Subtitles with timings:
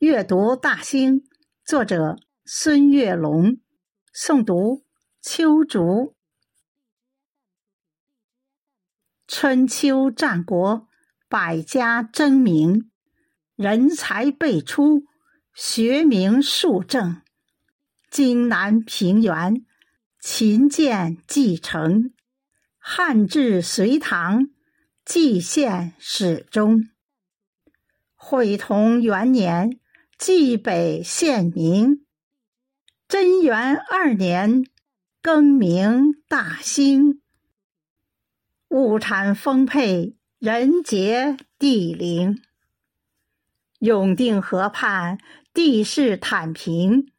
[0.00, 1.24] 阅读大兴，
[1.62, 2.16] 作者
[2.46, 3.58] 孙月龙，
[4.14, 4.86] 诵读
[5.20, 6.16] 秋竹。
[9.26, 10.88] 春秋战国，
[11.28, 12.90] 百家争鸣，
[13.56, 15.04] 人才辈出，
[15.52, 17.20] 学名树正。
[18.10, 19.66] 荆南平原，
[20.18, 22.14] 秦建继承，
[22.78, 24.48] 汉至隋唐，
[25.04, 26.88] 蓟县始终。
[28.14, 29.78] 会同元年。
[30.20, 32.04] 冀北县名，
[33.08, 34.66] 贞元二年
[35.22, 37.22] 更名大兴。
[38.68, 42.42] 物产丰沛，人杰地灵。
[43.78, 45.18] 永定河畔
[45.54, 47.10] 地势坦平，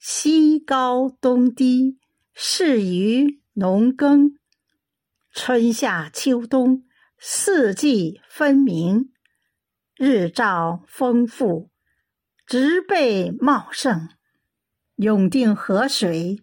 [0.00, 2.00] 西高东低，
[2.34, 4.36] 适于农耕。
[5.30, 6.82] 春夏秋冬
[7.16, 9.12] 四季分明，
[9.94, 11.70] 日照丰富。
[12.46, 14.08] 植被茂盛，
[14.96, 16.42] 永定河水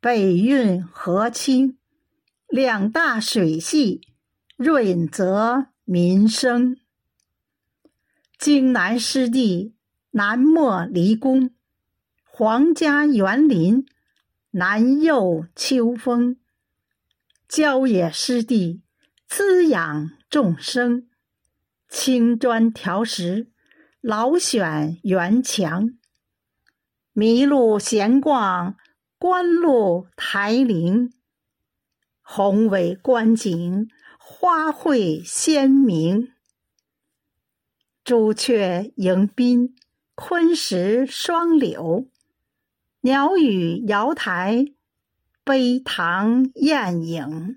[0.00, 1.78] 北运河清，
[2.48, 4.00] 两大水系
[4.56, 6.76] 润泽民生。
[8.38, 9.74] 荆南湿地
[10.12, 11.50] 南没离宫，
[12.24, 13.84] 皇家园林
[14.52, 16.36] 南佑秋风。
[17.48, 18.82] 郊野湿地
[19.26, 21.08] 滋养众生，
[21.88, 23.50] 青砖条石。
[24.00, 25.90] 老选园墙，
[27.14, 28.76] 麋鹿闲逛
[29.18, 31.12] 观鹿台陵，
[32.22, 33.88] 宏伟观景，
[34.20, 36.32] 花卉鲜明。
[38.04, 39.74] 朱雀迎宾，
[40.14, 42.06] 昆石双柳，
[43.00, 44.66] 鸟语瑶台，
[45.42, 47.56] 碑堂艳影。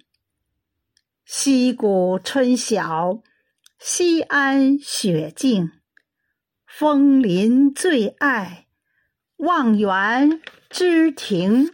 [1.23, 3.21] 溪谷春晓，
[3.77, 5.71] 西安雪静。
[6.73, 8.65] 枫林最爱
[9.35, 11.69] 望园之庭，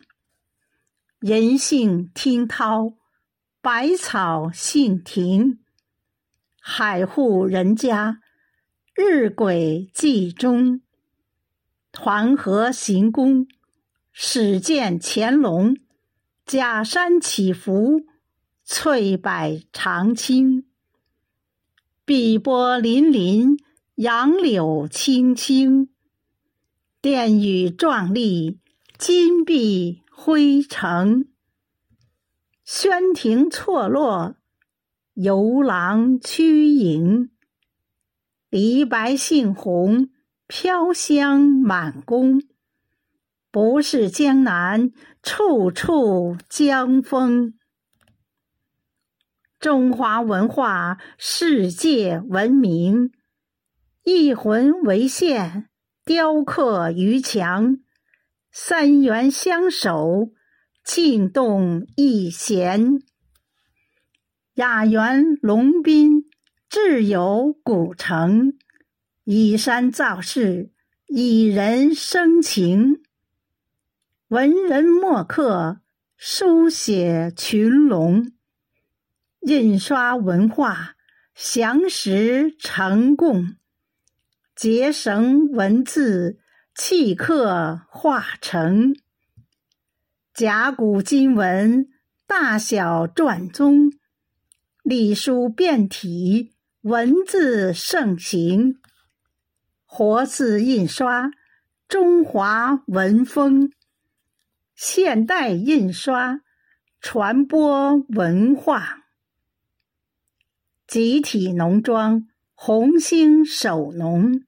[1.20, 2.94] 人性听涛，
[3.61, 5.60] 百草杏亭。
[6.60, 8.20] 海户人家，
[8.95, 10.82] 日晷记中。
[11.92, 13.48] 团河行宫，
[14.11, 15.77] 始见乾隆。
[16.43, 18.02] 假山起伏，
[18.66, 20.66] 翠柏长青。
[22.04, 23.60] 碧波粼粼。
[23.98, 25.90] 杨柳青青，
[27.02, 28.60] 殿宇壮丽，
[28.96, 31.26] 金碧辉城。
[32.64, 34.36] 轩庭错落，
[35.16, 37.32] 游廊曲影。
[38.52, 40.12] 梨白杏红，
[40.46, 42.44] 飘香满宫。
[43.50, 44.92] 不是江南，
[45.24, 47.56] 处处江风。
[49.60, 53.12] 中华文化世界闻名。
[54.10, 55.68] 一魂为线，
[56.06, 57.82] 雕刻于墙；
[58.54, 60.32] 三元相守，
[60.82, 63.02] 静动一弦。
[64.54, 66.23] 雅园龙宾，
[66.70, 68.54] 自有古城；
[69.26, 70.72] 以山造势，
[71.08, 73.02] 以人生情。
[74.30, 75.82] 文人墨客，
[76.16, 78.23] 书写群龙；
[79.42, 80.96] 印刷文化，
[81.36, 83.58] 详实成贡。
[84.58, 86.40] 结绳文字，
[86.73, 88.95] 契刻化成
[90.34, 91.88] 甲骨金文，
[92.26, 93.92] 大小篆宗，
[94.82, 98.80] 隶书变体，文字盛行。
[99.86, 101.30] 活字印刷，
[101.88, 103.70] 中华文风；
[104.73, 106.42] 现代印刷，
[107.00, 109.04] 传播文化。
[110.88, 114.47] 集体农庄，红星守农。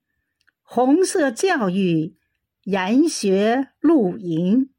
[0.72, 2.14] 红色教育，
[2.62, 4.70] 研学露营，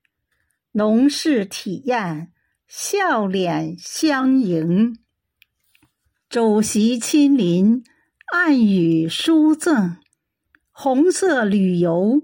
[0.72, 2.32] 农事体验，
[2.66, 4.98] 笑脸相迎。
[6.30, 7.84] 主席亲临，
[8.32, 9.98] 暗语书赠，
[10.72, 12.22] 红色旅游，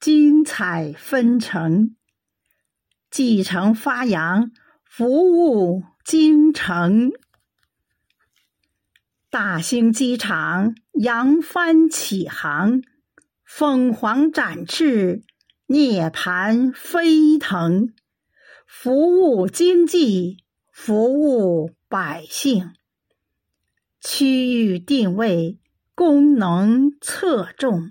[0.00, 1.94] 精彩纷呈。
[3.12, 4.50] 继承发扬，
[4.82, 7.12] 服务京城。
[9.30, 12.82] 大兴机场扬帆起航。
[13.56, 15.22] 凤凰展翅，
[15.66, 17.94] 涅槃飞腾，
[18.66, 20.38] 服务经济，
[20.72, 22.72] 服务百姓。
[24.00, 25.60] 区域定位，
[25.94, 27.90] 功能侧重，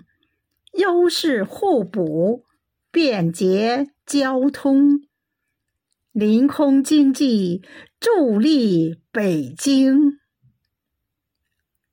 [0.74, 2.44] 优势互补，
[2.90, 5.00] 便捷交通。
[6.12, 7.62] 临空经济，
[7.98, 10.18] 助力北京。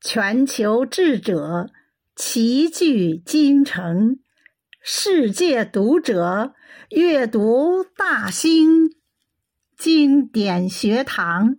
[0.01, 1.69] 全球智者。
[2.15, 4.19] 齐聚京城，
[4.83, 6.53] 世界读者
[6.89, 8.89] 阅读大兴，
[9.77, 11.55] 经典学堂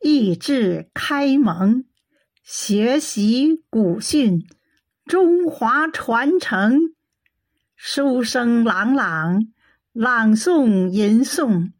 [0.00, 1.84] 益智开蒙，
[2.44, 4.46] 学习古训，
[5.06, 6.94] 中华传承，
[7.74, 9.40] 书声朗朗，
[9.92, 11.72] 朗诵吟诵，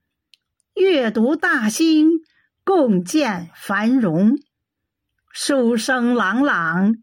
[0.75, 2.11] 阅读大兴，
[2.65, 4.37] 共建繁荣。
[5.33, 6.97] 书声朗朗，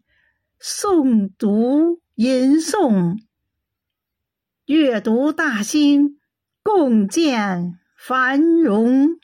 [0.60, 3.18] 诵读吟诵，
[4.66, 6.18] 阅读大兴，
[6.62, 9.18] 共建繁荣。